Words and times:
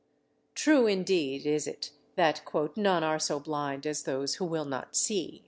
True, 0.55 0.87
indeed 0.87 1.45
is 1.45 1.67
it, 1.67 1.91
that 2.15 2.41
"none 2.75 3.03
are 3.03 3.19
so 3.19 3.39
blind 3.39 3.85
as 3.85 4.01
those 4.01 4.37
who 4.37 4.45
will 4.45 4.65
not 4.65 4.95
see." 4.95 5.39